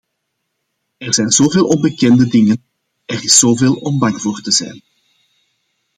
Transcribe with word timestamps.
Er 0.97 1.13
zijn 1.13 1.31
zoveel 1.31 1.67
onbekende 1.67 2.27
dingen, 2.27 2.63
er 3.05 3.23
is 3.23 3.39
zoveel 3.39 3.73
om 3.75 3.99
bang 3.99 4.21
voor 4.21 4.41
te 4.41 4.51
zijn. 4.51 4.81